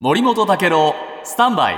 [0.00, 0.94] 森本武郎
[1.24, 1.76] スタンバイ。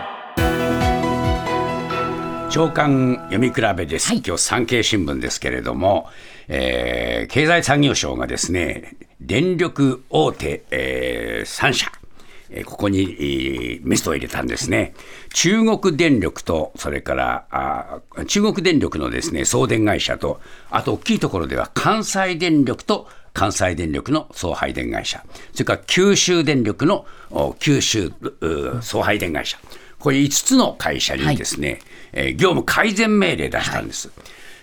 [2.50, 4.22] 長官読み比べです、はい。
[4.22, 6.06] 今日産経新聞ですけれども、
[6.46, 11.99] えー経済産業省がですね電力大手、え3社えー
[12.66, 14.94] ここに、えーメストを入れたんですね。
[15.32, 28.12] 中国電力と、それから、あー中国電力のですね、送電会社と、あと大きいところでは関西電力と関西電力の送配電会社、それから九州電力のお九州
[28.82, 29.56] 送配電会社、
[29.98, 31.78] これ5つの会社にですね、
[32.12, 34.10] えー業務改善命令出したんです。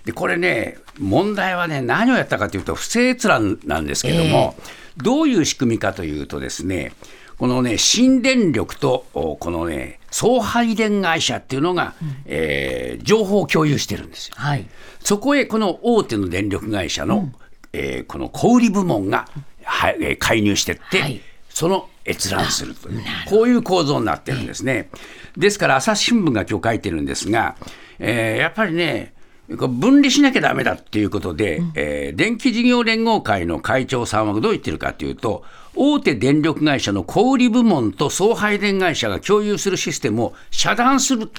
[0.03, 4.55] でこれね、問題はね、何をやったかというと、不正閲覧なんですけども、
[4.95, 6.93] どういう仕組みかというとですね、
[7.37, 11.93] このね、新電力と、おこのね、送配電会社っていうのが、
[12.25, 14.35] えー情報を共有してるんですよ。
[14.37, 14.65] はい。
[15.01, 17.31] そこへこの大手の電力会社の、
[17.73, 19.27] えーこの小売部門が、
[19.63, 24.89] はえー介入してって、はいその閲覧するという、こういう構造になってるんですね。
[25.35, 27.55] ですから、朝日新聞が今日書いてるんですが、
[27.99, 29.13] えーやっぱりね、
[29.47, 35.43] 分離しなきゃだめだっていうことで、えー電気事業連合会の会長さんはどう言ってるかというと、
[35.75, 41.29] 大手電力会社の小売部門と送配電会社が共有するシステムを遮断する、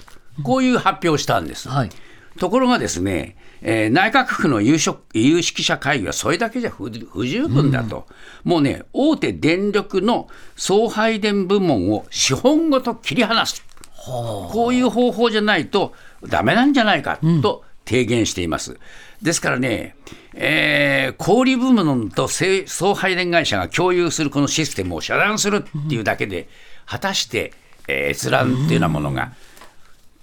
[0.42, 1.69] こういう発表をしたんです。
[1.69, 1.91] はい。
[2.39, 8.06] ところがですね、えー内閣府の有識有識者会議はそれだけじゃ不不十分だと、
[8.45, 13.62] もうね、大手電力の送配電部門を資本ごと切り離す、
[14.06, 15.92] こういう方法じゃないと
[16.27, 18.78] ダメなんじゃないかと提言しています。
[19.22, 19.97] ですからね、
[20.34, 26.48] えー小売部門と送配電会社が共有するこのシステムを遮断するっていうだけで、
[26.84, 27.53] 果たして、
[27.89, 29.33] えー閲覧っていうようなものが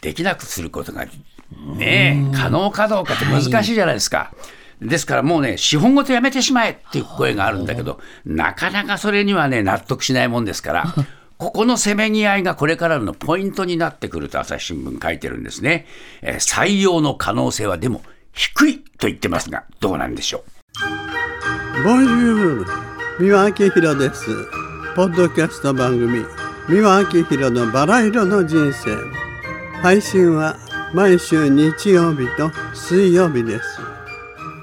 [0.01, 1.07] できなくすることが、
[1.75, 4.31] ね、可能かどうかって難しいじゃないですか。
[4.81, 10.93] ですからもうね、資本ごとやめてしまえっていう声があるんだけど、なかなかそれにはね、納得しないもんですから、
[11.37, 15.85] ここのせめぎ合いがこれからのポイントになってくると朝日新聞書いてるんですね。
[16.21, 20.43] えー採用の可能性はでも低いと言ってますが、どうなんでしょ
[21.79, 21.83] う？
[21.83, 22.65] ボンジュール
[23.19, 24.27] 三輪明宏です。
[24.95, 26.25] ポッドキャスト番組
[26.69, 28.95] 三輪明宏のバラ色の人生。
[29.81, 30.57] 配信は
[30.93, 33.81] 毎週日曜日と水曜日です。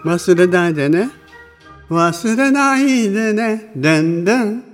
[0.05, 1.11] 忘れないでね。
[1.91, 3.73] 忘れないでね。
[3.77, 4.72] でんでん。